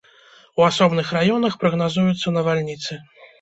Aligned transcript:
У 0.61 0.63
асобных 0.69 1.11
раёнах 1.17 1.59
прагназуюцца 1.65 2.35
навальніцы. 2.39 2.99